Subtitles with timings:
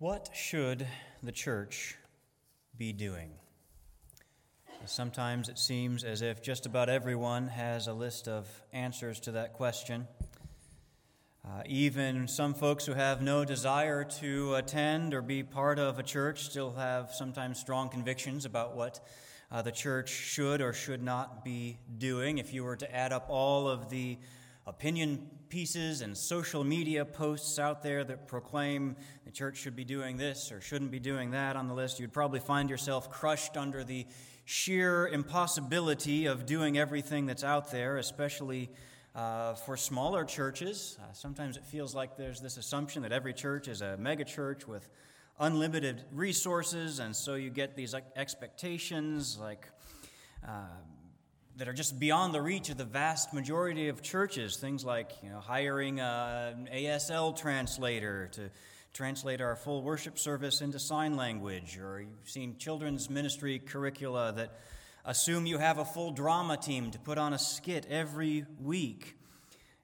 [0.00, 0.86] What should
[1.22, 1.94] the church
[2.78, 3.32] be doing?
[4.86, 9.52] Sometimes it seems as if just about everyone has a list of answers to that
[9.52, 10.08] question.
[11.44, 16.02] Uh, even some folks who have no desire to attend or be part of a
[16.02, 19.00] church still have sometimes strong convictions about what
[19.52, 22.38] uh, the church should or should not be doing.
[22.38, 24.16] If you were to add up all of the
[24.70, 28.94] opinion pieces and social media posts out there that proclaim
[29.24, 32.12] the church should be doing this or shouldn't be doing that on the list, you'd
[32.12, 34.06] probably find yourself crushed under the
[34.44, 38.70] sheer impossibility of doing everything that's out there, especially
[39.16, 40.96] uh, for smaller churches.
[41.02, 44.88] Uh, sometimes it feels like there's this assumption that every church is a megachurch with
[45.40, 49.66] unlimited resources, and so you get these expectations like.
[50.46, 50.62] Uh,
[51.56, 54.56] that are just beyond the reach of the vast majority of churches.
[54.56, 58.50] Things like you know, hiring an ASL translator to
[58.92, 64.58] translate our full worship service into sign language, or you've seen children's ministry curricula that
[65.04, 69.16] assume you have a full drama team to put on a skit every week.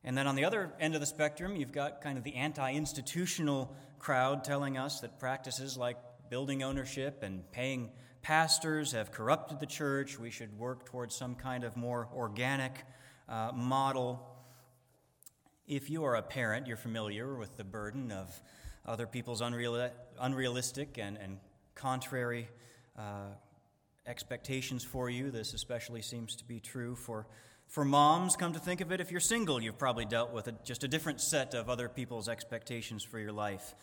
[0.04, 2.72] And then on the other end of the spectrum, you've got kind of the anti
[2.72, 5.96] institutional crowd telling us that practices like
[6.30, 7.90] building ownership and paying
[8.26, 10.18] pastors have corrupted the church.
[10.18, 12.72] We should work towards some kind of more organic
[13.28, 14.20] uh, model.
[15.68, 18.28] If you are a parent, you're familiar with the burden of
[18.84, 21.38] other people's unreal, unrealistic and, and
[21.76, 22.48] contrary
[22.98, 23.28] uh,
[24.08, 25.30] expectations for you.
[25.30, 27.28] This especially seems to be true for,
[27.68, 28.34] for moms.
[28.34, 30.88] Come to think of it, if you're single, you've probably dealt with a, just a
[30.88, 33.76] different set of other people's expectations for your life.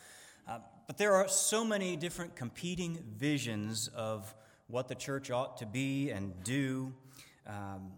[0.46, 4.34] Uh, but there are so many different competing visions of
[4.68, 6.94] what the church ought to be and do,
[7.48, 7.92] um,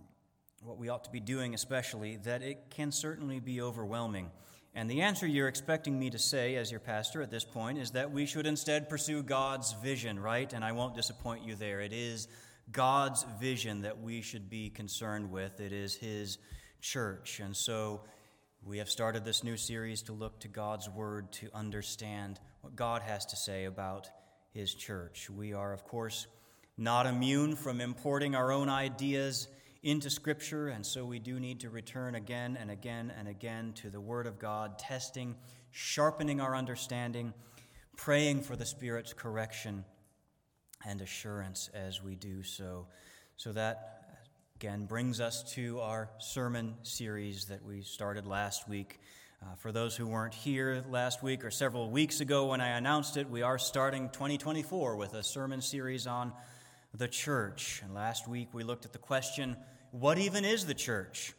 [0.61, 4.29] what we ought to be doing especially, that it can certainly be overwhelming.
[4.73, 7.91] And the answer you're expecting me to say as your pastor at this point is
[7.91, 10.51] that we should instead pursue God's vision, right?
[10.51, 11.79] And I won't disappoint you there.
[11.79, 12.27] It is
[12.71, 16.39] God's vision that we should be concerned with, it is His
[16.81, 17.39] church.
[17.39, 18.01] And so
[18.65, 23.03] we have started this new series to look to God's Word to understand what God
[23.03, 24.09] has to say about
[24.49, 25.29] His church.
[25.29, 26.25] We are, of course,
[26.79, 29.47] not immune from importing our own ideas
[29.83, 33.91] into Scripture, and so we do need to return again and again and again to
[33.91, 35.35] the Word of God, testing,
[35.69, 37.35] sharpening our understanding,
[37.97, 39.85] praying for the Spirit's correction
[40.87, 42.87] and assurance as we do so.
[43.37, 44.17] So that
[44.55, 48.99] again brings us to our sermon series that we started last week.
[49.41, 53.17] Uh, for those who weren't here last week or several weeks ago when I announced
[53.17, 56.31] it, we are starting 2024 with a sermon series on
[56.93, 57.81] the church.
[57.83, 59.57] And last week we looked at the question
[59.91, 61.33] what even is the church?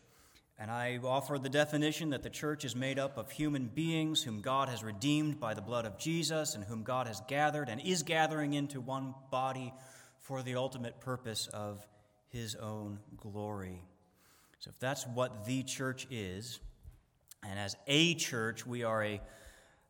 [0.59, 4.41] And I offered the definition that the church is made up of human beings whom
[4.41, 8.03] God has redeemed by the blood of Jesus and whom God has gathered and is
[8.03, 9.73] gathering into one body
[10.21, 11.87] for the ultimate purpose of
[12.29, 13.83] his own glory.
[14.59, 16.61] So, if that's what the church is,
[17.49, 19.21] and as a church, we are a,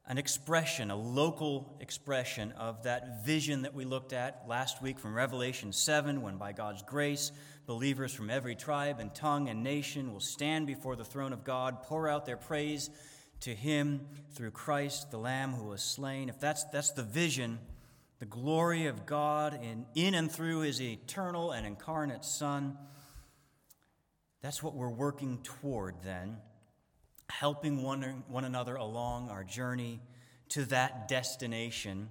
[0.07, 5.15] an expression, a local expression of that vision that we looked at last week from
[5.15, 7.33] Revelation 7, when by God's grace,
[7.67, 11.83] believers from every tribe and tongue and nation will stand before the throne of God,
[11.83, 12.91] pour out their praise
[13.41, 16.29] to Him through Christ, the Lamb who was slain.
[16.29, 17.59] If that's, that's the vision,
[18.19, 22.79] the glory of God in, in and through his eternal and incarnate Son.
[24.43, 26.39] That's what we're working toward then,
[27.31, 30.01] helping one, one another along our journey
[30.51, 32.09] to that destination.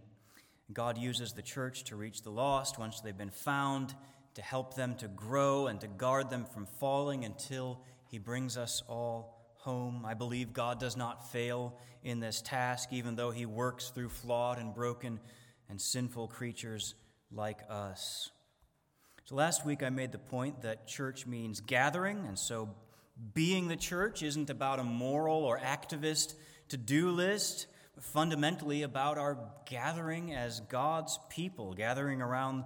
[0.74, 3.94] God uses the church to reach the lost once they've been found,
[4.34, 8.84] to help them to grow and to guard them from falling until he brings us
[8.88, 10.06] all home.
[10.06, 14.60] I believe God does not fail in this task, even though he works through flawed
[14.60, 15.20] and broken
[15.70, 16.96] and sinful creatures
[17.32, 18.30] like us.
[19.26, 22.70] So last week I made the point that church means gathering, and so
[23.34, 26.36] being the church isn't about a moral or activist
[26.70, 32.66] to do list, but fundamentally about our gathering as God's people, gathering around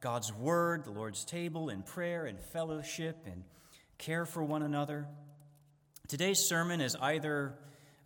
[0.00, 3.42] God's word, the Lord's table, in prayer and fellowship and
[3.98, 5.06] care for one another.
[6.06, 7.54] Today's sermon is either,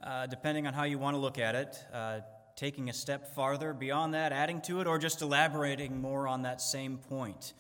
[0.03, 2.21] uh, depending on how you want to look at it, uh,
[2.57, 6.61] taking a step farther beyond that, adding to it, or just elaborating more on that
[6.61, 7.53] same point.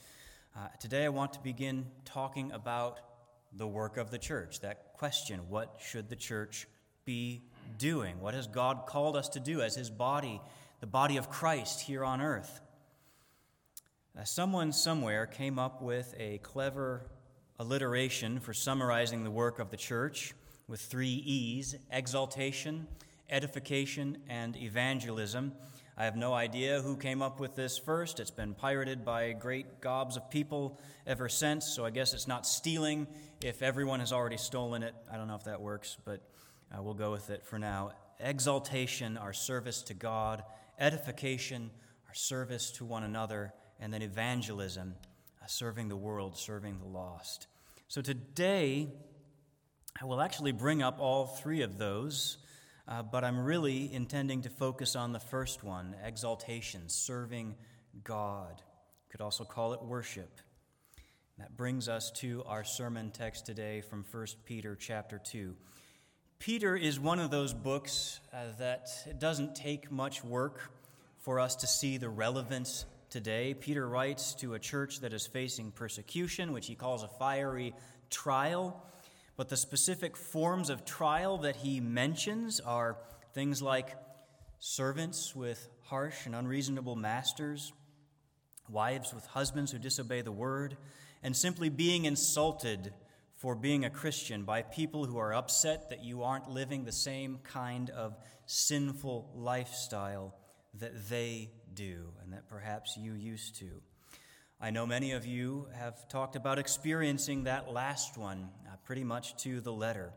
[0.56, 3.00] Uh, today, I want to begin talking about
[3.54, 4.60] the work of the church.
[4.60, 6.66] That question what should the church
[7.04, 7.42] be
[7.78, 8.20] doing?
[8.20, 10.40] What has God called us to do as His body,
[10.80, 12.60] the body of Christ here on earth?
[14.18, 17.06] Uh, someone somewhere came up with a clever
[17.58, 20.34] alliteration for summarizing the work of the church
[20.68, 22.86] with three E's exaltation,
[23.30, 25.52] edification, and evangelism.
[25.96, 28.18] I have no idea who came up with this first.
[28.18, 32.46] It's been pirated by great gobs of people ever since, so I guess it's not
[32.46, 33.06] stealing
[33.42, 34.94] if everyone has already stolen it.
[35.12, 36.22] I don't know if that works, but
[36.72, 37.92] uh, we'll go with it for now.
[38.20, 40.42] Exaltation, our service to God,
[40.78, 41.70] edification,
[42.08, 44.94] our service to one another, and then evangelism,
[45.42, 47.48] uh, serving the world, serving the lost.
[47.88, 48.88] So today,
[50.00, 52.38] I will actually bring up all three of those.
[52.88, 57.54] Uh, but I'm really intending to focus on the first one exaltation, serving
[58.02, 58.60] God.
[59.10, 60.40] Could also call it worship.
[61.38, 65.54] That brings us to our sermon text today from 1 Peter chapter 2.
[66.38, 70.72] Peter is one of those books uh, that it doesn't take much work
[71.20, 73.54] for us to see the relevance today.
[73.54, 77.74] Peter writes to a church that is facing persecution, which he calls a fiery
[78.10, 78.84] trial.
[79.36, 82.98] But the specific forms of trial that he mentions are
[83.32, 83.96] things like
[84.58, 87.72] servants with harsh and unreasonable masters,
[88.68, 90.76] wives with husbands who disobey the word,
[91.22, 92.92] and simply being insulted
[93.36, 97.38] for being a Christian by people who are upset that you aren't living the same
[97.42, 100.34] kind of sinful lifestyle
[100.74, 103.82] that they do and that perhaps you used to.
[104.64, 109.34] I know many of you have talked about experiencing that last one uh, pretty much
[109.38, 110.12] to the letter.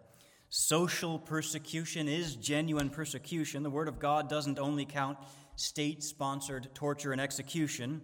[0.50, 3.64] Social persecution is genuine persecution.
[3.64, 5.18] The Word of God doesn't only count
[5.56, 8.02] state sponsored torture and execution,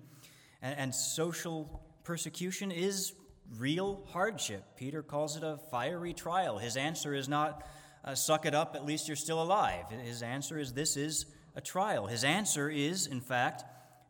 [0.64, 3.14] and, and, social persecution is
[3.60, 4.64] real hardship.
[4.78, 6.58] Peter calls it a fiery trial.
[6.58, 7.68] His answer is not,
[8.04, 9.92] uh, suck it up, at least you're still alive.
[9.92, 12.08] His answer is, this is a trial.
[12.08, 13.64] His answer is, in fact,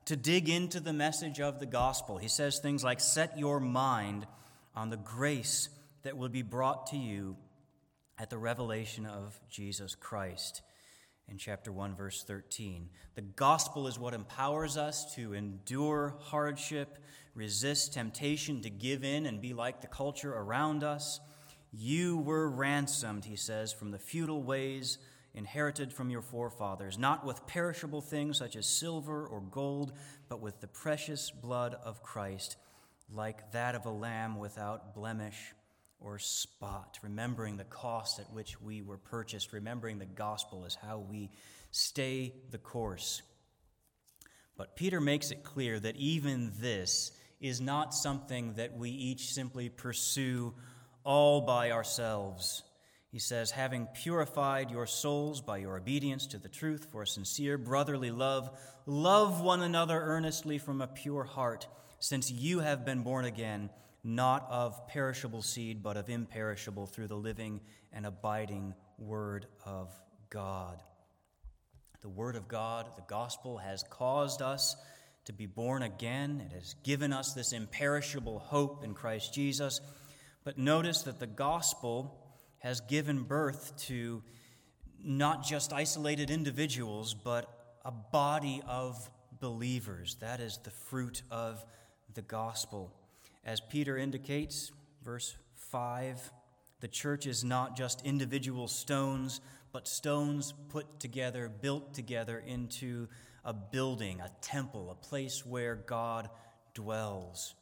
[0.06, 2.18] to dig into the message of the gospel.
[2.18, 4.25] He says things like, Set your mind
[4.75, 5.69] on the grace
[6.03, 7.36] that will be brought to you
[8.18, 10.62] at the revelation of Jesus Christ.
[11.27, 12.89] In chapter 1, verse 13.
[13.15, 16.98] The gospel is what empowers us to endure hardship,
[17.36, 21.19] resist temptation to give in and be like the culture around us.
[21.71, 24.98] You were ransomed, he says, from the futile ways
[25.33, 29.94] inherited from your forefathers, not with perishable things such as silver or gold,
[30.30, 32.57] but with the precious blood of Christ,
[33.13, 35.54] like that of a lamb without blemish
[36.00, 37.00] or spot.
[37.01, 41.30] Remembering the cost at which we were purchased, remembering the gospel is how we
[41.72, 43.22] stay the course.
[44.57, 49.69] But Peter makes it clear that even this is not something that we each simply
[49.69, 50.54] pursue
[51.04, 52.63] all by ourselves.
[53.12, 57.58] He says, having purified your souls by your obedience to the truth for a sincere
[57.58, 58.50] brotherly love,
[58.86, 61.68] love one another earnestly from a pure heart,
[62.00, 63.69] since you have been born again,
[64.02, 67.60] not of perishable seed, but of imperishable, through the living
[67.92, 69.92] and abiding Word of
[70.30, 70.81] God.
[72.00, 74.78] The Word of God, the gospel, has caused us
[75.25, 76.42] to be born again.
[76.50, 79.81] It has given us this imperishable hope in Christ Jesus.
[80.44, 82.21] But notice that the gospel
[82.62, 84.24] has given birth to
[85.04, 89.10] not just isolated individuals, but a body of
[89.40, 90.16] believers.
[90.19, 91.66] That is the fruit of
[92.13, 92.94] the gospel.
[93.44, 94.72] As Peter indicates,
[95.04, 96.31] verse 5,
[96.80, 99.42] the church is not just individual stones,
[99.72, 103.08] but stones put together, built together into
[103.44, 106.30] a building, a temple, a place where God
[106.75, 107.56] dwells.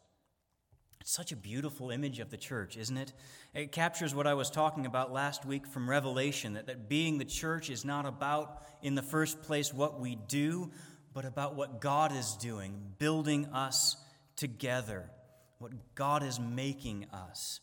[1.02, 3.14] It's such a beautiful image of the church, isn't it?
[3.54, 7.26] It captures what I was talking about last week from Revelation that, that being the
[7.26, 10.72] church is not about, in the first place, what we do,
[11.14, 13.96] but about what God is doing, building us
[14.36, 15.10] together,
[15.58, 17.62] what God is making us.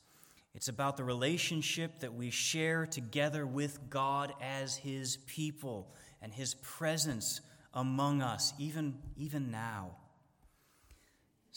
[0.55, 6.55] It's about the relationship that we share together with God as His people and His
[6.55, 7.43] presence
[7.75, 9.97] among us, even, even now.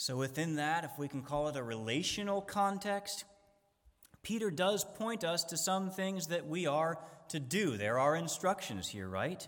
[0.02, 3.26] So, within that, if we can call it a relational context,
[4.24, 7.76] Peter does point us to some things that we are to do.
[7.76, 9.46] There are instructions here, right?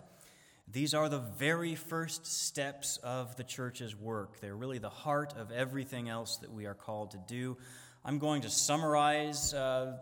[0.70, 4.40] These are the very first steps of the church's work.
[4.42, 7.56] They're really the heart of everything else that we are called to do.
[8.04, 9.96] I'm going to summarize uh,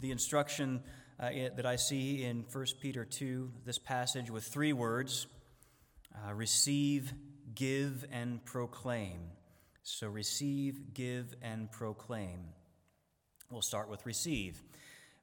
[0.00, 0.82] the instruction
[1.18, 5.26] uh, that I see in 1 Peter 2, this passage, with three words
[6.14, 7.14] uh, receive,
[7.54, 9.20] give, and proclaim.
[9.82, 12.40] So receive, give, and proclaim.
[13.50, 14.62] We'll start with receive.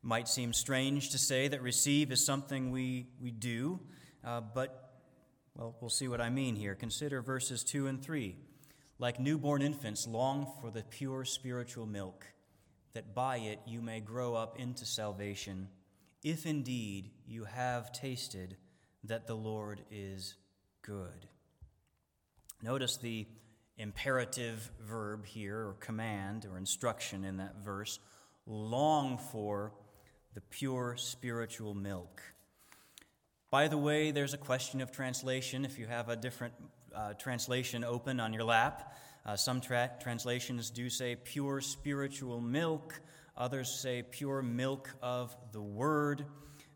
[0.04, 3.80] Might seem strange to say that receive is something we, we do,
[4.24, 4.94] uh, but,
[5.56, 6.76] well, we'll see what I mean here.
[6.76, 8.36] Consider verses 2 and 3.
[9.00, 12.26] Like newborn infants, long for the pure spiritual milk,
[12.94, 15.70] that by it you may grow up into salvation,
[16.24, 18.58] if indeed you have tasted
[19.04, 20.36] that the Lord is
[20.84, 21.28] good.
[22.64, 23.26] Notice the
[23.78, 28.00] imperative verb here, or command, or instruction in that verse
[28.46, 29.74] long for
[30.36, 32.22] the pure spiritual milk.
[33.50, 35.66] By the way, there's a question of translation.
[35.66, 36.54] If you have a different
[36.96, 43.02] uh, translation open on your lap, uh, some tra- translations do say pure spiritual milk,
[43.36, 46.26] others say pure milk of the word.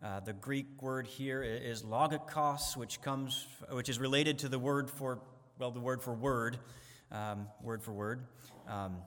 [0.03, 4.89] Uh, the Greek word here is logikos, which comes, which is related to the word
[4.89, 5.19] for,
[5.57, 6.57] well, the word for word,
[7.11, 8.25] um, word for word.
[8.67, 8.97] Um,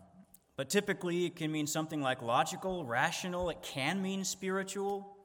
[0.57, 3.51] but typically, it can mean something like logical, rational.
[3.51, 5.17] It can mean spiritual.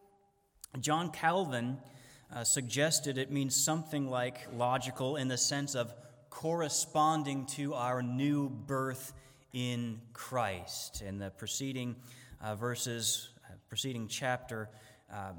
[0.80, 1.78] John Calvin
[2.34, 5.94] uh, suggested it means something like logical in the sense of
[6.30, 9.14] corresponding to our new birth
[9.54, 11.02] in Christ.
[11.02, 11.96] In the preceding
[12.42, 14.70] uh, verses, uh, preceding chapter,
[15.12, 15.38] um,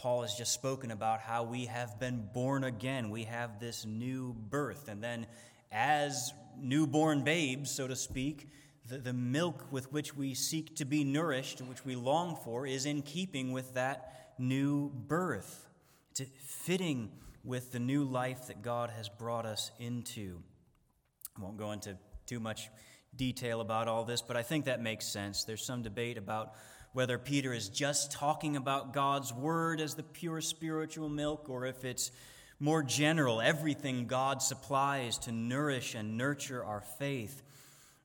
[0.00, 3.10] Paul has just spoken about how we have been born again.
[3.10, 4.88] We have this new birth.
[4.88, 5.26] And then,
[5.70, 8.48] as newborn babes, so to speak,
[8.88, 12.86] the, the milk with which we seek to be nourished, which we long for, is
[12.86, 15.68] in keeping with that new birth.
[16.12, 17.10] It's fitting
[17.44, 20.42] with the new life that God has brought us into.
[21.36, 22.70] I won't go into too much
[23.14, 25.44] detail about all this, but I think that makes sense.
[25.44, 26.54] There's some debate about
[26.92, 31.84] whether Peter is just talking about God's word as the pure spiritual milk or if
[31.84, 32.10] it's
[32.58, 37.42] more general, everything God supplies to nourish and nurture our faith.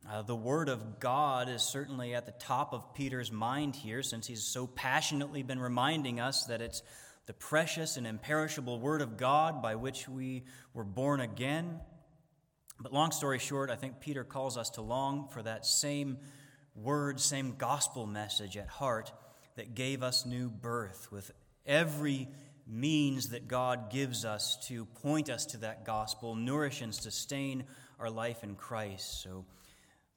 [0.09, 4.27] Uh, the Word of God is certainly at the top of Peter's mind here, since
[4.27, 6.83] he's so passionately been reminding us that it's
[7.25, 11.79] the precious and imperishable Word of God by which we were born again.
[12.79, 16.17] But long story short, I think Peter calls us to long for that same
[16.75, 19.11] word, same gospel message at heart
[19.55, 21.31] that gave us new birth, with
[21.65, 22.27] every
[22.67, 27.63] means that God gives us to point us to that gospel, nourish and sustain
[27.99, 29.21] our life in Christ.
[29.21, 29.45] So,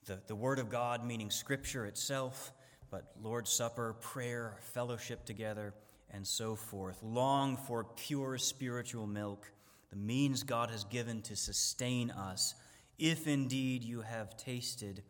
[0.07, 2.53] the, the Word of God, meaning Scripture itself,
[2.91, 5.75] but Lord's Supper, prayer, fellowship together
[6.11, 6.99] and so forth.
[7.03, 9.51] Long for pure spiritual milk,
[9.91, 12.55] the means God has given to sustain us,
[12.99, 15.03] if indeed you have tasted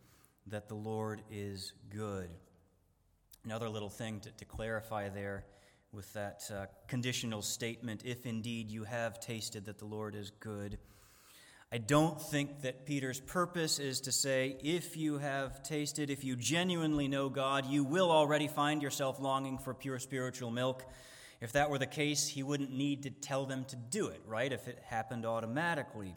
[0.49, 2.29] that the Lord is good.
[3.45, 5.45] Another little thing to, to clarify there
[5.91, 10.77] with that uh, conditional statement, if indeed you have tasted that the Lord is good.
[11.71, 16.35] I don't think that Peter's purpose is to say, if you have tasted, if you
[16.35, 20.83] genuinely know God, you will already find yourself longing for pure spiritual milk.
[21.41, 24.51] If that were the case, he wouldn't need to tell them to do it, right?
[24.51, 26.15] If it happened automatically.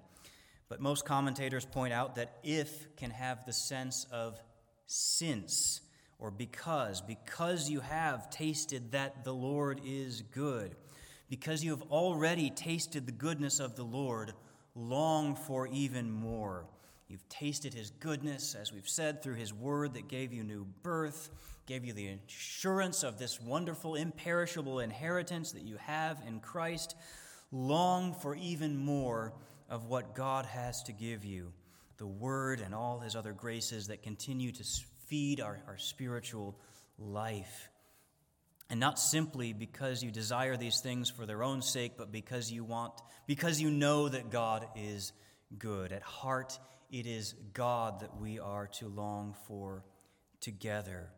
[0.72, 4.42] But most commentators point out that if can have the sense of
[4.86, 5.82] since
[6.18, 10.74] or because, because you have tasted that the Lord is good,
[11.28, 14.32] because you have already tasted the goodness of the Lord
[14.74, 16.64] long for even more.
[17.06, 21.28] You've tasted his goodness, as we've said, through his word that gave you new birth,
[21.66, 26.96] gave you the assurance of this wonderful, imperishable inheritance that you have in Christ.
[27.50, 29.34] Long for even more
[29.72, 31.50] of what God has to give you
[31.96, 34.64] the word and all his other graces that continue to
[35.06, 36.58] feed our, our spiritual
[36.98, 37.70] life.
[38.68, 42.64] And not simply because you desire these things for their own sake, but because you
[42.64, 42.92] want,
[43.26, 45.14] because you know that God is
[45.58, 45.90] good.
[45.90, 46.58] At heart,
[46.90, 49.84] it is God that we are to long for
[50.42, 51.08] together.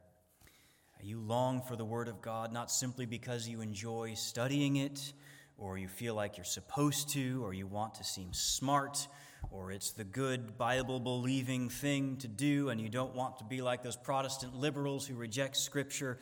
[1.02, 5.12] You long for the Word of God not simply because you enjoy studying it,
[5.56, 9.06] or you feel like you're supposed to, or you want to seem smart,
[9.50, 13.62] or it's the good Bible believing thing to do, and you don't want to be
[13.62, 16.18] like those Protestant liberals who reject Scripture.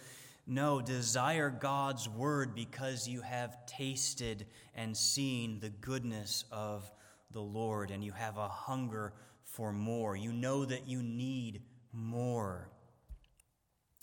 [0.46, 6.90] No, desire God's word because you have tasted and seen the goodness of
[7.30, 10.16] the Lord and you have a hunger for more.
[10.16, 11.62] You know that you need
[11.92, 12.68] more.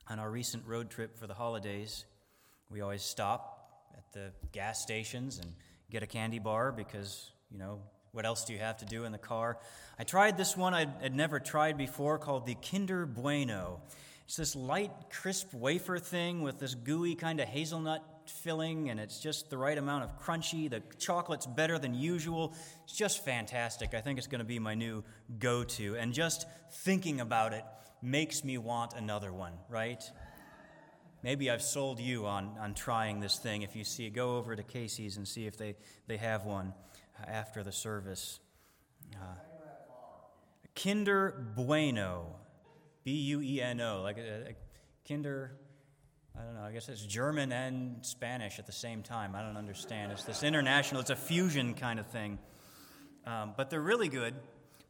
[0.08, 2.06] On our recent road trip for the holidays,
[2.70, 3.59] we always stop
[4.14, 5.54] the gas stations and
[5.90, 7.80] get a candy bar because, you know,
[8.12, 9.58] what else do you have to do in the car?
[9.98, 13.82] I tried this one I had never tried before called the Kinder Bueno.
[14.26, 19.20] It's this light, crisp wafer thing with this gooey kind of hazelnut filling, and it's
[19.20, 20.70] just the right amount of crunchy.
[20.70, 22.54] The chocolate's better than usual.
[22.84, 23.94] It's just fantastic.
[23.94, 25.04] I think it's going to be my new
[25.40, 25.96] go to.
[25.98, 27.64] And just thinking about it
[28.02, 30.04] makes me want another one, right?
[31.24, 33.62] Maybe I've sold you on, on trying this thing.
[33.62, 35.76] If you see, go over to Casey's and see if they,
[36.08, 36.74] they have one
[37.28, 38.40] after the service.
[39.14, 39.26] Uh,
[40.76, 42.36] Kinder Bueno.
[43.06, 44.56] B U E N O, like a, a
[45.08, 45.58] kinder.
[46.38, 46.62] I don't know.
[46.62, 49.36] I guess it's German and Spanish at the same time.
[49.36, 50.12] I don't understand.
[50.12, 51.02] It's this international.
[51.02, 52.38] It's a fusion kind of thing.
[53.26, 54.36] um, but they're really good.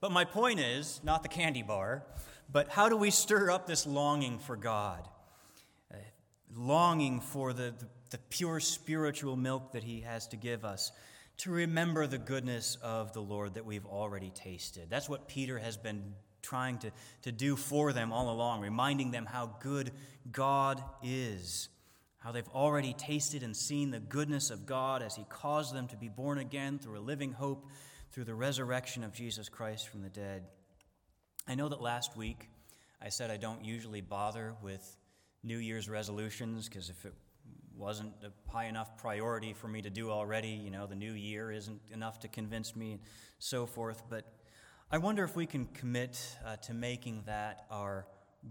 [0.02, 2.04] But my point is not the candy bar,
[2.52, 5.08] but how do we stir up this longing for God?
[6.56, 10.92] Longing for the, the, the pure spiritual milk that He has to give us,
[11.38, 14.90] to remember the goodness of the Lord that we've already tasted.
[14.90, 16.92] That's what Peter has been trying to,
[17.24, 19.92] to do for them all along, reminding them how good
[20.32, 21.70] God is,
[22.18, 25.96] how they've already tasted and seen the goodness of God as He caused them to
[25.96, 27.68] be born again through a living hope
[28.12, 30.44] through the resurrection of Jesus Christ from the dead.
[31.48, 32.50] I know that last week
[33.02, 34.98] I said I don't usually bother with
[35.44, 37.14] New Year's resolutions because if it
[37.76, 41.52] wasn't a high enough priority for me to do already, you know, the new year
[41.52, 43.02] isn't enough to convince me and
[43.40, 44.04] so forth.
[44.10, 44.26] But
[44.92, 48.06] I wonder if we can commit uh, to making that our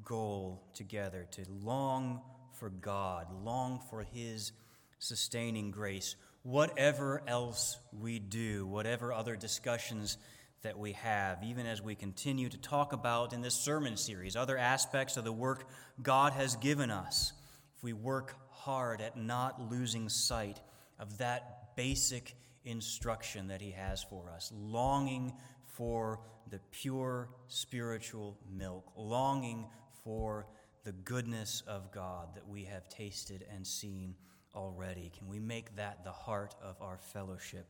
[0.04, 2.22] goal together, to long
[2.58, 4.52] for God, long for His
[4.98, 10.16] sustaining grace, whatever else we do, whatever other discussions
[10.62, 14.58] that we have, even as we continue to talk about in this sermon series other
[14.58, 15.68] aspects of the work
[16.02, 17.32] God has given us.
[17.76, 20.60] If we work hard at not losing sight
[20.98, 22.34] of that basic
[22.64, 25.32] instruction that He has for us, longing
[25.64, 29.66] for the pure spiritual milk, longing
[30.04, 30.46] for
[30.84, 34.14] the goodness of God that we have tasted and seen
[34.54, 35.12] already.
[35.16, 37.66] Can we make that the heart of our fellowship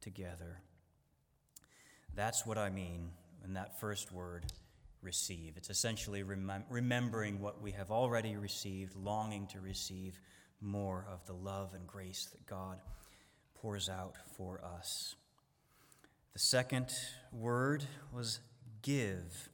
[0.00, 0.62] together?
[2.20, 3.12] That's what I mean
[3.46, 4.44] in that first word,
[5.00, 5.54] receive.
[5.56, 10.20] It's essentially remem- remembering what we have already received, longing to receive
[10.60, 12.76] more of the love and grace that God
[13.54, 15.14] pours out for us.
[16.34, 16.92] The second
[17.32, 18.40] word was
[18.82, 19.48] give.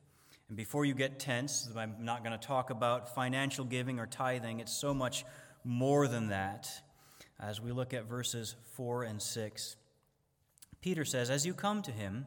[0.48, 4.58] And before you get tense, I'm not going to talk about financial giving or tithing.
[4.58, 5.24] It's so much
[5.62, 6.68] more than that.
[7.38, 9.76] As we look at verses 4 and 6,
[10.80, 12.26] Peter says, As you come to him,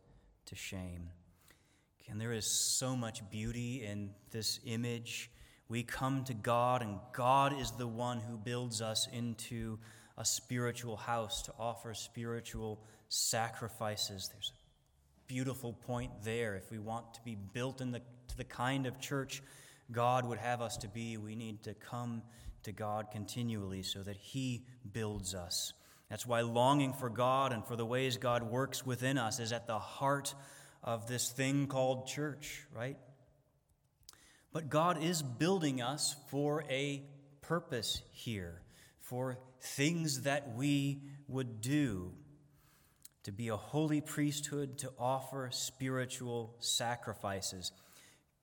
[0.45, 1.09] to shame.
[2.09, 5.31] And there is so much beauty in this image.
[5.69, 9.79] We come to God, and God is the one who builds us into
[10.17, 14.29] a spiritual house to offer spiritual sacrifices.
[14.31, 16.55] There's a beautiful point there.
[16.55, 19.41] If we want to be built in the, to the kind of church
[19.91, 22.21] God would have us to be, we need to come
[22.63, 25.73] to God continually so that He builds us.
[26.11, 29.65] That's why longing for God and for the ways God works within us is at
[29.65, 30.35] the heart
[30.83, 32.97] of this thing called church, right?
[34.51, 37.05] But God is building us for a
[37.39, 38.61] purpose here,
[38.99, 42.11] for things that we would do,
[43.23, 47.71] to be a holy priesthood, to offer spiritual sacrifices.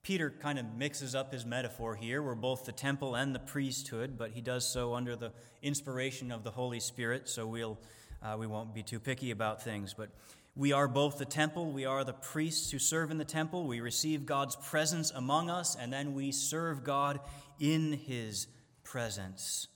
[0.09, 2.23] Peter kind of mixes up his metaphor here.
[2.23, 6.45] We're both the temple and the priesthood, but he does so under the inspiration of
[6.45, 7.79] the Holy Spirit, so we'll,
[8.23, 9.93] uh, we won't be too picky about things.
[9.93, 10.09] But
[10.57, 13.67] we are both the temple, we are the priests who serve in the temple.
[13.67, 17.21] We receive God's presence among us, and then we serve God
[17.61, 18.47] in his
[18.85, 19.69] presence.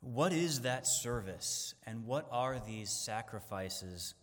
[0.00, 4.14] What is that service, and what are these sacrifices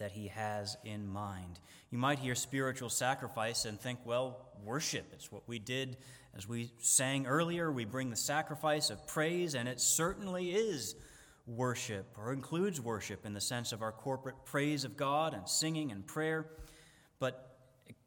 [0.00, 1.60] that he has in mind?
[1.90, 5.06] You might hear spiritual sacrifice and think, well, worship.
[5.12, 5.96] It's what we did
[6.36, 7.70] as we sang earlier.
[7.70, 10.96] We bring the sacrifice of praise, and it certainly is
[11.46, 15.92] worship, or includes worship in the sense of our corporate praise of God and singing
[15.92, 16.46] and prayer.
[17.18, 17.56] But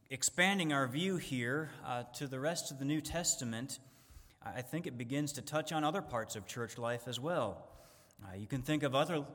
[0.09, 3.79] expanding our view here uh, to the rest of the New Testament,
[4.45, 7.67] I think it begins to touch on other parts of church life as well.
[8.23, 9.25] Uh, you can think of other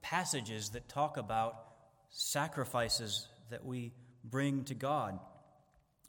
[0.00, 1.67] passages that talk about
[2.10, 3.92] sacrifices that we
[4.24, 5.18] bring to God.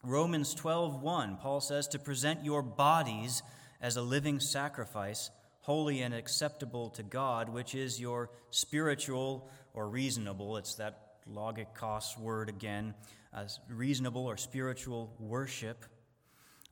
[0.04, 3.44] Romans 12:1 Paul says to present your bodies
[3.82, 5.30] as a living sacrifice
[5.62, 12.48] holy and acceptable to God which is your spiritual or reasonable it's that logikos word
[12.48, 12.94] again
[13.34, 15.86] uh, reasonable or spiritual worship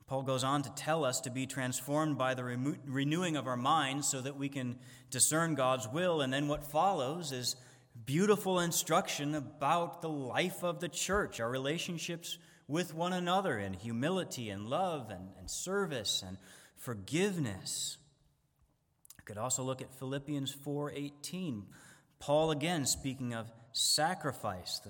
[0.07, 3.57] Paul goes on to tell us to be transformed by the re- renewing of our
[3.57, 4.79] minds so that we can
[5.11, 6.21] discern God's will.
[6.21, 7.57] And then what follows is
[8.05, 14.49] beautiful instruction about the life of the church, our relationships with one another and humility
[14.49, 16.37] and love and, and service and
[16.75, 17.97] forgiveness.
[19.17, 21.63] You could also look at Philippians 4:18.
[22.19, 24.81] Paul again speaking of sacrifice,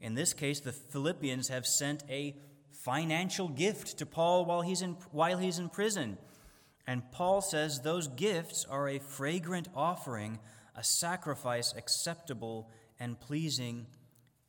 [0.00, 2.36] In this case, the Philippians have sent a
[2.72, 6.18] financial gift to Paul while he's in, while he's in prison.
[6.86, 10.40] And Paul says those gifts are a fragrant offering,
[10.74, 13.86] a sacrifice acceptable and pleasing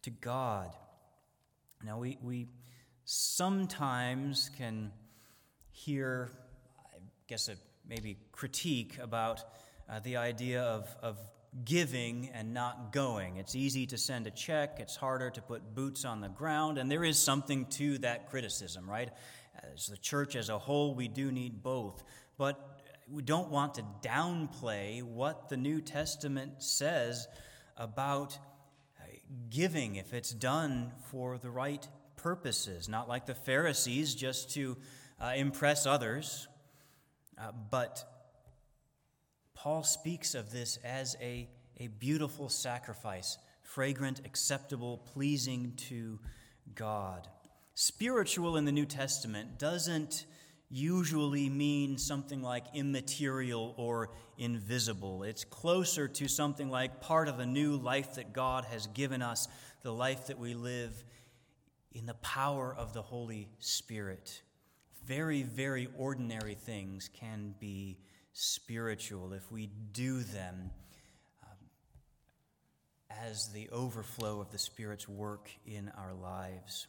[0.04, 0.76] to God.
[1.84, 2.48] Now, we, we
[3.06, 4.92] sometimes can
[5.72, 6.32] hear,
[6.94, 7.56] I guess, a
[7.88, 9.44] maybe critique about
[9.90, 11.18] uh, the idea of, of
[11.66, 13.38] giving and not going.
[13.38, 16.90] It's easy to send a check, it's harder to put boots on the ground, and
[16.90, 19.10] there is something to that criticism, right?
[19.74, 22.04] As the church as a whole, we do need both.
[22.38, 22.73] But
[23.12, 27.28] we don't want to downplay what the New Testament says
[27.78, 28.38] about
[29.00, 29.06] uh,
[29.50, 34.78] giving if it's done for the right purposes, not like the Pharisees just to
[35.20, 36.48] uh, impress others,
[37.38, 38.04] uh, but
[39.54, 41.48] Paul speaks of this as a,
[41.80, 46.20] a beautiful sacrifice, fragrant, acceptable, pleasing to
[46.76, 47.28] God.
[47.76, 50.26] Spiritual in the New Testament doesn't
[50.74, 54.10] usually mean something like immaterial or
[54.40, 55.22] invisible.
[55.22, 59.48] It's closer to something like part of a new life that God has given us,
[59.84, 61.04] the life that we live
[61.92, 64.42] in the power of the Holy Spirit.
[65.06, 68.00] Very, very ordinary things can be
[68.32, 70.72] spiritual if we do them
[71.44, 71.58] um,
[73.28, 76.88] as the overflow of the Spirit's work in our lives.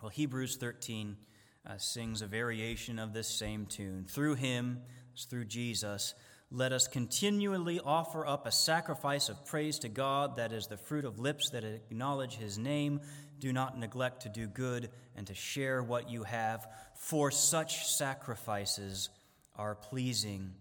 [0.00, 1.16] Well, Hebrews 13
[1.66, 4.04] uh, sings a variation of this same tune.
[4.08, 4.82] Through him,
[5.28, 6.14] through Jesus,
[6.50, 11.04] let us continually offer up a sacrifice of praise to God that is the fruit
[11.04, 13.00] of lips that acknowledge his name.
[13.40, 19.08] Do not neglect to do good and to share what you have, for such sacrifices
[19.56, 20.52] are pleasing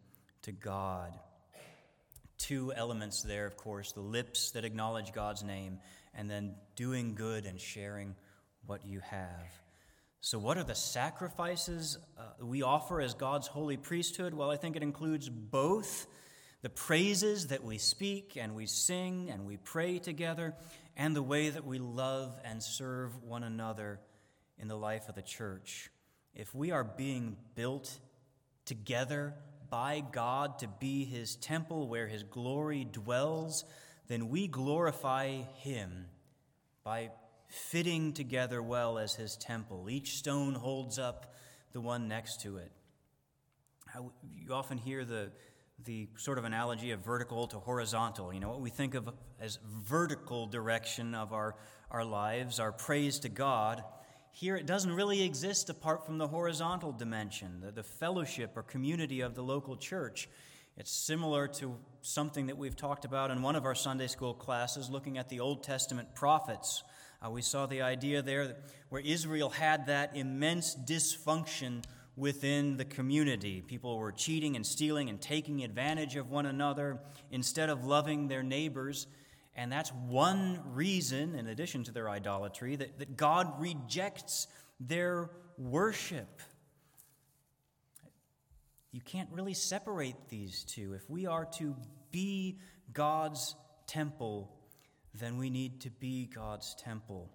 [0.44, 1.14] to God.
[2.38, 5.80] Two elements there, of course the lips that acknowledge God's name,
[6.14, 8.16] and then doing good and sharing
[8.66, 9.63] what you have.
[10.26, 14.34] So, what are the sacrifices uh, we offer as God's holy priesthood?
[14.34, 16.08] Well, I think it includes both
[16.62, 20.56] the praises that we speak and we sing and we pray together,
[20.96, 24.00] and the way that we love and serve one another
[24.58, 25.90] in the life of the church.
[26.34, 28.00] If we are being built
[28.64, 29.34] together
[29.70, 33.66] by God to be his temple where his glory dwells,
[34.08, 36.06] then we glorify him
[36.86, 37.10] by
[37.54, 39.90] fitting together well as his temple.
[39.90, 41.34] Each stone holds up
[41.72, 42.72] the one next to it.
[44.32, 45.32] You often hear the,
[45.86, 48.34] the sort of analogy of vertical to horizontal.
[48.34, 51.56] You know, what we think of as vertical direction of our,
[51.92, 53.84] our lives, our praise to God
[54.36, 59.22] here it doesn't really exist apart from the horizontal dimension, the, the fellowship or community
[59.22, 60.28] of the local church.
[60.76, 64.90] It's similar to something that we've talked about in one of our Sunday school classes,
[64.90, 66.84] looking at the Old Testament prophets.
[67.26, 68.58] Uh, we saw the idea there
[68.90, 71.84] where Israel had that immense dysfunction
[72.16, 73.64] within the community.
[73.66, 77.00] People were cheating and stealing and taking advantage of one another
[77.32, 79.08] instead of loving their neighbors
[79.56, 84.48] and that's one reason, in addition to their idolatry, that, that God rejects
[84.80, 86.42] their worship.
[88.92, 90.94] You can't really separate these two.
[90.94, 91.76] If we are to
[92.12, 92.58] be
[92.94, 93.56] God's
[93.86, 94.52] temple,
[95.14, 97.30] then we need to be God's temple.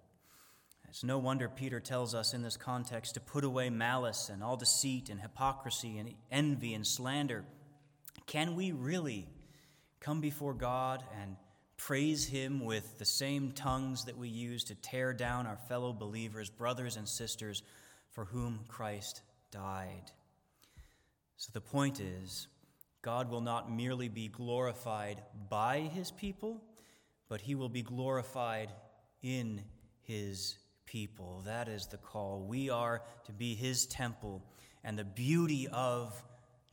[0.87, 4.57] It's no wonder Peter tells us in this context to put away malice and all
[4.57, 7.45] deceit and hypocrisy and envy and slander.
[8.25, 9.27] Can we really
[9.99, 11.35] come before God and
[11.79, 16.49] praise Him with the same tongues that we use to tear down our fellow believers,
[16.49, 17.63] brothers and sisters
[18.11, 20.11] for whom Christ died.
[21.37, 22.47] So the point is,
[23.01, 26.61] God will not merely be glorified by His people,
[27.29, 28.69] but He will be glorified
[29.21, 29.61] in
[30.01, 31.43] His people.
[31.45, 32.45] That is the call.
[32.47, 34.43] We are to be His temple,
[34.83, 36.21] and the beauty of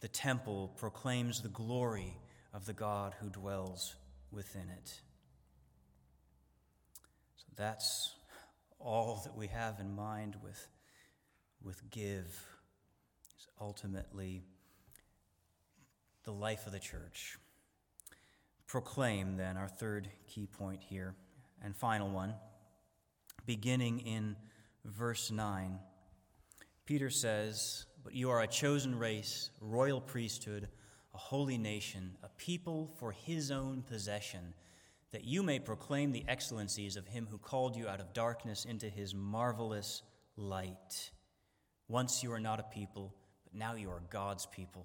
[0.00, 2.16] the temple proclaims the glory
[2.52, 3.94] of the God who dwells
[4.30, 5.00] within it.
[7.36, 8.14] So that's
[8.78, 10.68] all that we have in mind with,
[11.62, 12.26] with give
[13.38, 14.42] is ultimately
[16.24, 17.38] the life of the church.
[18.66, 21.14] Proclaim, then, our third key point here,
[21.62, 22.34] and final one,
[23.46, 24.36] beginning in
[24.84, 25.78] verse 9.
[26.84, 30.68] Peter says, But you are a chosen race, royal priesthood
[31.16, 34.52] a holy nation, a people for his own possession,
[35.12, 38.86] that you may proclaim the excellencies of him who called you out of darkness into
[38.90, 40.02] his marvelous
[40.36, 41.10] light.
[41.88, 44.84] Once you were not a people, but now you are God's people.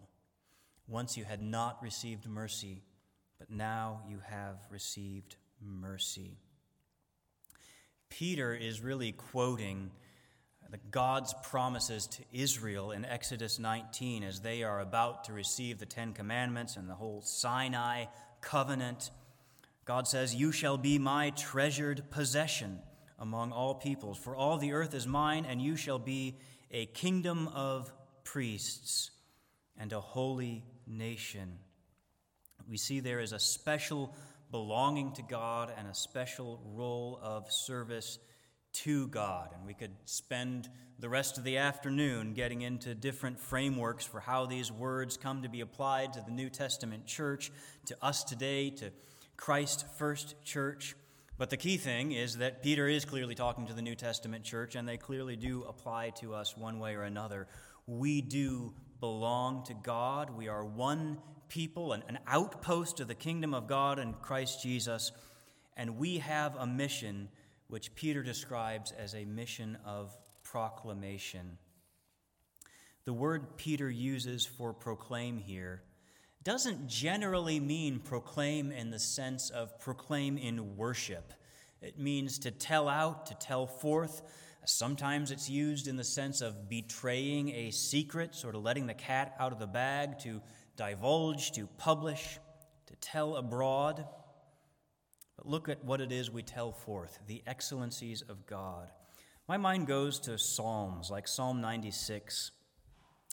[0.88, 2.82] Once you had not received mercy,
[3.42, 6.38] but now you have received mercy.
[8.08, 9.90] Peter is really quoting
[10.70, 15.88] the God's promises to Israel in Exodus 19 as they are about to receive the
[15.88, 18.06] Ten Commandments and the whole Sinai
[18.42, 19.10] covenant.
[19.86, 22.78] God says, You shall be my treasured possession
[23.18, 26.38] among all peoples, for all the earth is mine, and you shall be
[26.70, 27.92] a kingdom of
[28.24, 29.10] priests
[29.80, 31.58] and a holy nation.
[32.72, 34.16] We see there is a special
[34.50, 38.18] belonging to God and a special role of service
[38.72, 39.50] to God.
[39.54, 44.46] And we could spend the rest of the afternoon getting into different frameworks for how
[44.46, 47.52] these words come to be applied to the New Testament church,
[47.88, 48.92] to us today, to
[49.36, 50.96] Christ First Church.
[51.38, 54.76] But the key thing is that Peter is clearly talking to the New Testament church,
[54.76, 57.50] and they clearly do apply to us one way or another.
[57.86, 60.30] We do belong to God.
[60.30, 61.18] We are one
[61.52, 65.12] people, an, an outpost of the kingdom of God in Christ Jesus,
[65.76, 67.28] and we have a mission
[67.68, 71.58] which Peter describes as a mission of proclamation.
[73.04, 75.84] The word Peter uses for proclaim here
[76.44, 81.34] doesn't generally mean proclaim in the sense of proclaim in worship.
[81.82, 84.22] It means to tell out, to tell forth.
[84.66, 89.36] Sometimes it's used in the sense of betraying a secret, sort of letting the cat
[89.40, 90.42] out of the bag, to
[90.82, 92.40] divulge, to publish,
[92.88, 94.04] to tell abroad.
[95.38, 98.90] But look at what it is we tell forth the excellencies of God.
[99.48, 102.50] My mind goes to Psalms like Psalm 96.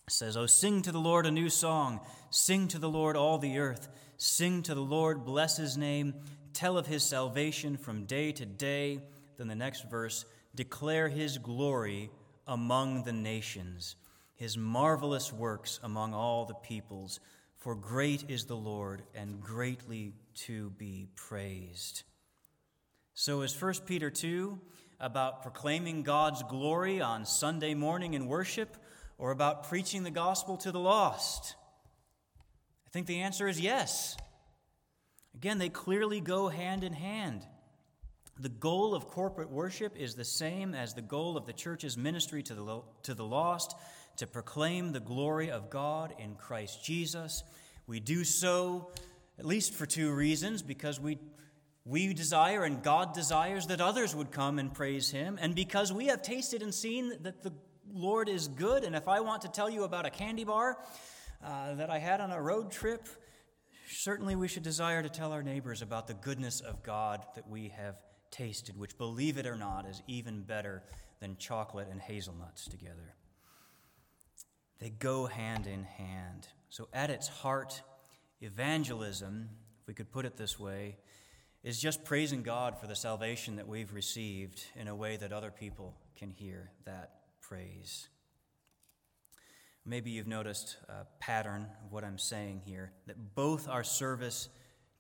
[0.07, 2.01] It says, Oh, sing to the Lord a new song.
[2.29, 3.89] Sing to the Lord all the earth.
[4.19, 6.17] Sing to the Lord, bless his name.
[6.53, 9.01] Tell of his salvation from day to day.
[9.39, 12.11] Then the next verse declare his glory
[12.47, 13.97] among the nations,
[14.35, 17.21] his marvelous works among all the peoples.
[17.59, 20.15] For great is the Lord and greatly
[20.47, 22.05] to be praised.
[23.15, 24.61] So, is 1 Peter 2
[25.01, 28.77] about proclaiming God's glory on Sunday morning in worship
[29.19, 31.57] or about preaching the gospel to the lost?
[32.87, 34.17] I think the answer is yes.
[35.35, 37.45] Again, they clearly go hand in hand.
[38.39, 42.45] The goal of corporate worship is the same as the goal of the church's ministry
[42.45, 43.75] to the, to the lost
[44.19, 47.43] to proclaim the glory of God in Christ Jesus.
[47.87, 48.93] We do so
[49.39, 51.19] at least for two reasons because we,
[51.85, 56.07] we desire and God desires that others would come and praise Him, and because we
[56.07, 57.53] have tasted and seen that the
[57.93, 58.85] Lord is good.
[58.85, 60.79] And if I want to tell you about a candy bar
[61.43, 63.09] uh, that I had on a road trip,
[63.89, 67.69] certainly we should desire to tell our neighbors about the goodness of God that we
[67.69, 67.97] have
[68.31, 70.83] tasted, which, believe it or not, is even better
[71.21, 73.15] than chocolate and hazelnuts together.
[74.79, 76.49] They go hand in hand.
[76.69, 77.83] So, at its heart,
[78.41, 79.49] evangelism,
[79.81, 80.97] if we could put it this way,
[81.65, 85.51] is just praising God for the salvation that we've received in a way that other
[85.51, 88.09] people can hear that praise.
[89.85, 94.49] Maybe you've noticed a pattern of what I'm saying here that both our service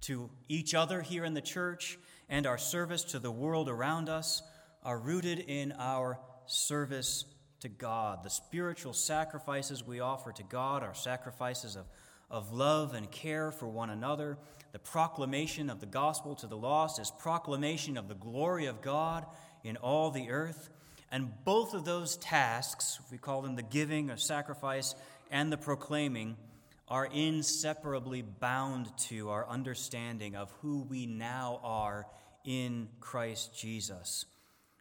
[0.02, 4.42] to each other here in the church and our service to the world around us
[4.82, 7.24] are rooted in our service
[7.60, 8.22] to God.
[8.22, 11.86] The spiritual sacrifices we offer to God are sacrifices of,
[12.30, 14.38] of love and care for one another.
[14.72, 19.26] The proclamation of the gospel to the lost is proclamation of the glory of God
[19.64, 20.70] in all the earth.
[21.10, 24.94] And both of those tasks, we call them the giving of sacrifice
[25.30, 26.36] and the proclaiming,
[26.86, 32.06] are inseparably bound to our understanding of who we now are
[32.44, 34.24] in Christ Jesus.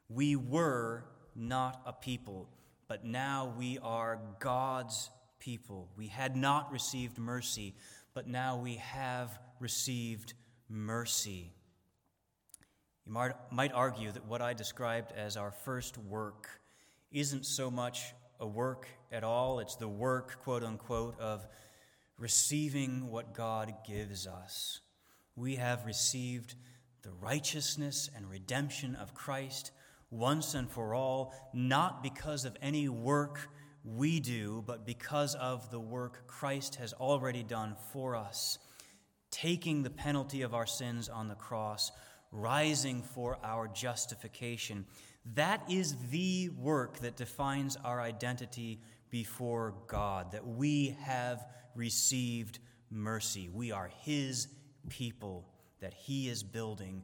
[0.09, 1.03] We were
[1.35, 2.47] not a people
[2.87, 5.89] but now we are God's people.
[5.97, 7.75] We had not received mercy,
[8.13, 10.33] but now we have received
[10.69, 11.51] mercy.
[13.05, 13.13] You
[13.51, 16.49] might, argue that what I described as our first work
[17.11, 21.47] isn't so much a work at all, it's the work, quote unquote, of
[22.17, 24.81] receiving what God gives us.
[25.35, 26.55] We have received
[27.03, 29.71] the righteousness and redemption of Christ
[30.09, 33.49] once and for all, not because of any work
[33.83, 38.57] we do, but because of the work Christ has already done for us,
[39.31, 41.91] taking the penalty of our sins on the cross,
[42.31, 44.85] rising for our justification.
[45.35, 53.49] That is the work that defines our identity before God, that we have received mercy.
[53.49, 54.47] We are His
[54.89, 57.03] people that He is building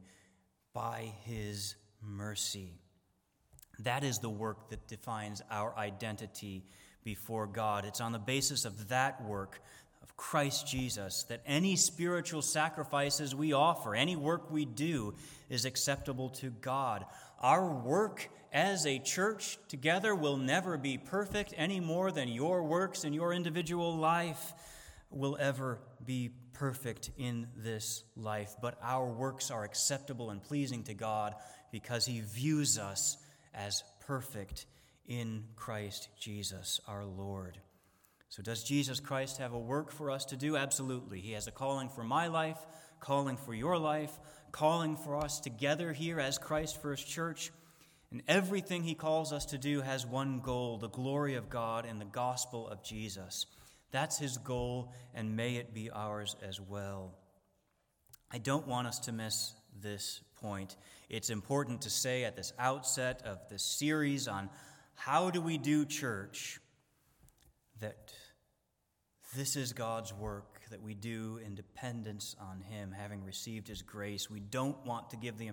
[0.72, 2.80] by His mercy.
[3.80, 6.64] That is the work that defines our identity
[7.04, 7.84] before God.
[7.84, 9.60] It's on the basis of that work,
[10.02, 15.14] of Christ Jesus, that any spiritual sacrifices we offer, any work we do,
[15.48, 17.04] is acceptable to God.
[17.40, 23.04] Our work as a church together will never be perfect any more than your works
[23.04, 24.54] in your individual life
[25.10, 28.54] will ever be perfect in this life.
[28.60, 31.34] But our works are acceptable and pleasing to God
[31.70, 33.16] because He views us
[33.54, 34.66] as perfect
[35.06, 37.58] in Christ Jesus our Lord.
[38.28, 40.56] So, does Jesus Christ have a work for us to do?
[40.56, 41.20] Absolutely.
[41.20, 42.58] He has a calling for my life,
[42.98, 44.10] calling for your life,
[44.50, 47.52] calling for us together here as Christ First Church.
[48.10, 52.00] And everything he calls us to do has one goal the glory of God and
[52.00, 53.46] the gospel of Jesus.
[53.92, 57.14] That's his goal, and may it be ours as well.
[58.32, 60.76] I don't want us to miss this point.
[61.08, 64.50] It's important to say at this outset of this series on
[64.94, 66.60] how do we do church
[67.80, 68.12] that
[69.34, 74.28] this is God's work that we do in dependence on Him, having received His grace.
[74.28, 75.50] We don't want to give the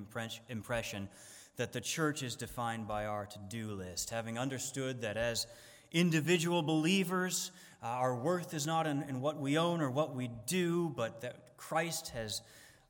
[0.50, 1.08] impression
[1.56, 5.48] that the church is defined by our to do list, having understood that as
[5.94, 7.52] individual believers,
[7.82, 11.22] uh, our worth is not in, in what we own or what we do, but
[11.22, 12.42] that Christ has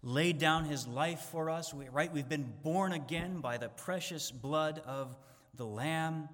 [0.04, 2.12] laid down His life for us, we, right?
[2.12, 5.16] We've been born again by the precious blood of
[5.56, 6.30] the Lamb.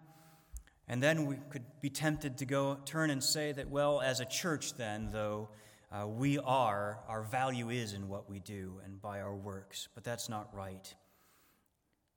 [0.87, 4.25] And then we could be tempted to go turn and say that, well, as a
[4.25, 5.49] church, then, though,
[5.91, 9.89] uh, we are, our value is in what we do and by our works.
[9.95, 10.93] But that's not right.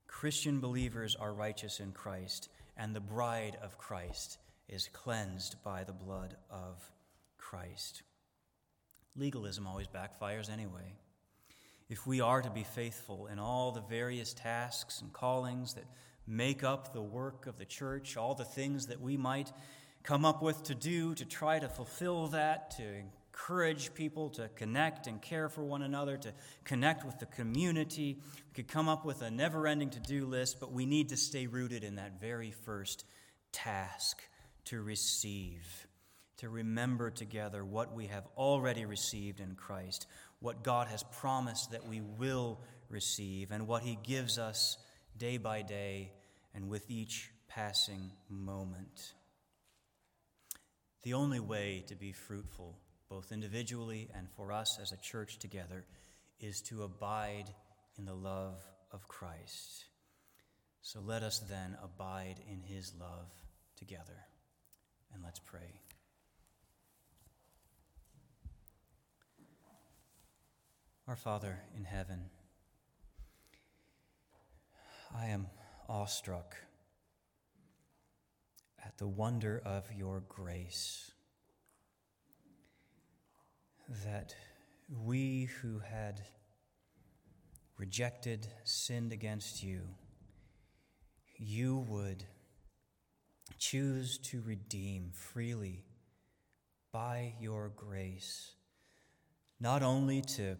[0.06, 5.92] Christian believers are righteous in Christ, and the bride of Christ is cleansed by the
[5.92, 6.90] blood of
[7.38, 8.02] Christ.
[9.16, 10.94] Legalism always backfires anyway.
[11.90, 15.86] If we are to be faithful in all the various tasks and callings that
[16.24, 19.52] make up the work of the church, all the things that we might
[20.04, 25.08] come up with to do to try to fulfill that, to encourage people to connect
[25.08, 28.20] and care for one another, to connect with the community.
[28.22, 31.16] We could come up with a never ending to do list, but we need to
[31.16, 33.04] stay rooted in that very first
[33.50, 34.22] task
[34.66, 35.88] to receive,
[36.36, 40.06] to remember together what we have already received in Christ,
[40.40, 44.76] what God has promised that we will receive, and what He gives us
[45.16, 46.12] day by day
[46.54, 49.12] and with each passing moment.
[51.02, 55.84] The only way to be fruitful, both individually and for us as a church together,
[56.40, 57.46] is to abide
[57.98, 59.84] in the love of Christ.
[60.82, 63.30] So let us then abide in his love
[63.76, 64.26] together.
[65.12, 65.80] And let's pray.
[71.10, 72.26] Our Father in heaven,
[75.12, 75.48] I am
[75.88, 76.54] awestruck
[78.86, 81.10] at the wonder of your grace.
[84.06, 84.36] That
[84.88, 86.22] we who had
[87.76, 89.80] rejected, sinned against you,
[91.36, 92.22] you would
[93.58, 95.82] choose to redeem freely
[96.92, 98.52] by your grace,
[99.58, 100.56] not only to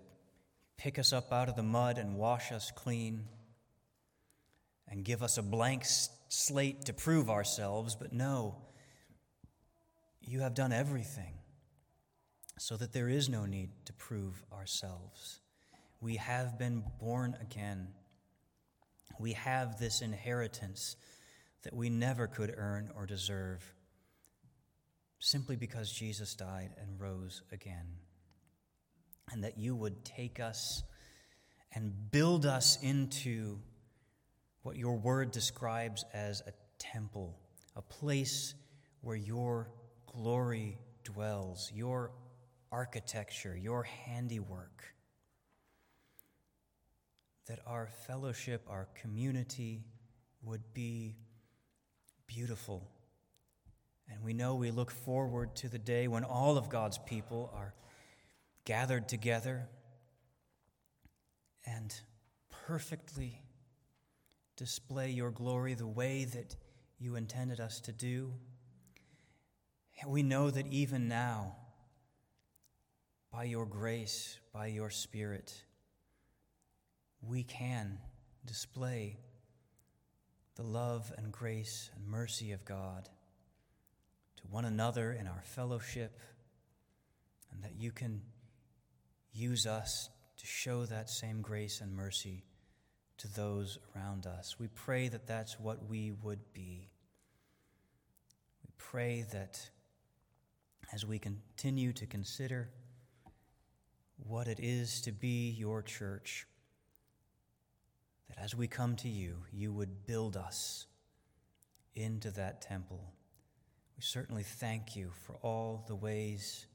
[0.81, 3.23] pick us up out of the mud and wash us clean
[4.89, 5.85] and give us a blank
[6.29, 8.55] slate to prove ourselves, but no,
[10.23, 11.35] you have done everything
[12.59, 15.41] so that there is no need to prove ourselves.
[16.01, 17.89] We have been born again.
[19.19, 20.97] We have this inheritance
[21.63, 23.75] that we never could earn or deserve
[25.19, 27.85] simply because Jesus died and rose again.
[29.33, 30.83] And that you would take us
[31.73, 33.59] and build us into
[34.63, 37.39] what your word describes as a temple,
[37.77, 38.55] a place
[39.01, 39.71] where your
[40.07, 42.11] glory dwells, your
[42.73, 44.85] architecture, your handiwork.
[47.47, 49.85] That our fellowship, our community
[50.43, 51.17] would be
[52.27, 52.89] beautiful.
[54.09, 57.75] And we know we look forward to the day when all of God's people are
[58.65, 59.69] gathered together
[61.67, 61.95] and
[62.67, 63.43] perfectly
[64.57, 66.57] display your glory the way that
[66.99, 68.33] you intended us to do.
[70.07, 71.57] We know that even now,
[73.33, 75.55] by your grace, by your Spirit,
[77.23, 77.99] we can
[78.47, 79.19] display
[80.57, 83.09] the love and grace and mercy of God
[84.37, 86.19] to one another in our fellowship,
[87.53, 88.23] and that you can
[89.33, 92.45] use us to show that same grace and mercy
[93.19, 94.57] to those around us.
[94.59, 96.91] We pray that that's what we would be.
[98.65, 99.71] We pray that
[100.93, 102.71] as we continue to consider
[104.17, 106.47] what it is to be your church,
[108.29, 110.87] that as we come to you, you would build us
[111.95, 113.13] into that temple.
[113.97, 116.67] We certainly thank you for all the ways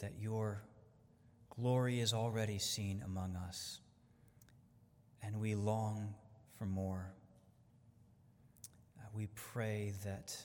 [0.00, 0.62] that your
[1.60, 3.80] glory is already seen among us,
[5.22, 6.14] and we long
[6.56, 7.12] for more.
[8.96, 10.36] Uh, we pray that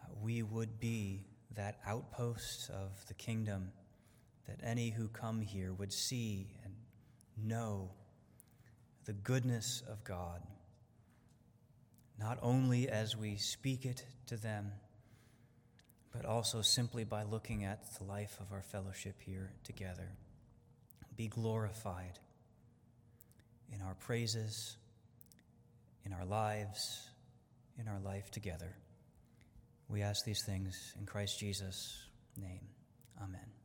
[0.00, 1.24] uh, we would be
[1.56, 3.72] that outpost of the kingdom,
[4.46, 6.72] that any who come here would see and
[7.36, 7.90] know
[9.04, 10.42] the goodness of God,
[12.20, 14.70] not only as we speak it to them,
[16.16, 20.08] but also simply by looking at the life of our fellowship here together.
[21.16, 22.18] Be glorified
[23.72, 24.76] in our praises,
[26.04, 27.08] in our lives,
[27.78, 28.74] in our life together.
[29.88, 31.96] We ask these things in Christ Jesus'
[32.36, 32.68] name.
[33.22, 33.55] Amen.